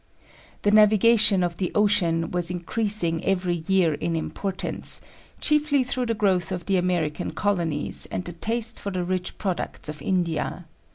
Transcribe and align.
The 0.63 0.71
navigation 0.71 1.43
of 1.43 1.57
the 1.57 1.71
ocean 1.75 2.31
was 2.31 2.49
increasing 2.49 3.23
every 3.23 3.57
year 3.67 3.93
in 3.93 4.15
importance, 4.15 4.99
chiefly 5.39 5.83
through 5.83 6.07
the 6.07 6.15
growth 6.15 6.51
of 6.51 6.65
the 6.65 6.77
American 6.77 7.33
colonies 7.33 8.07
and 8.09 8.25
the 8.25 8.33
taste 8.33 8.79
for 8.79 8.89
the 8.89 9.03
rich 9.03 9.37
products 9.37 9.89
of 9.89 10.01
India. 10.01 10.65